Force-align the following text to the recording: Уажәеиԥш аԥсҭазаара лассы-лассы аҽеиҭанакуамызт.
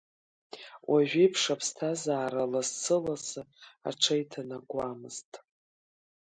Уажәеиԥш 0.89 1.43
аԥсҭазаара 1.53 2.43
лассы-лассы 2.51 3.41
аҽеиҭанакуамызт. 3.89 5.31